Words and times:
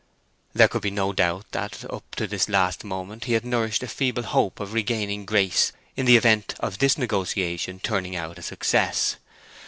There 0.55 0.67
could 0.67 0.81
be 0.81 0.89
no 0.89 1.13
doubt 1.13 1.45
that, 1.51 1.85
up 1.93 2.15
to 2.15 2.25
this 2.25 2.49
last 2.49 2.83
moment, 2.83 3.25
he 3.25 3.33
had 3.33 3.45
nourished 3.45 3.83
a 3.83 3.87
feeble 3.87 4.23
hope 4.23 4.59
of 4.59 4.73
regaining 4.73 5.25
Grace 5.25 5.73
in 5.95 6.07
the 6.07 6.17
event 6.17 6.55
of 6.59 6.79
this 6.79 6.97
negotiation 6.97 7.79
turning 7.79 8.15
out 8.15 8.39
a 8.39 8.41
success. 8.41 9.17